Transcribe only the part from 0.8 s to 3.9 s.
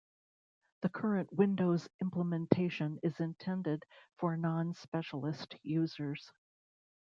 The current Windows implementation is intended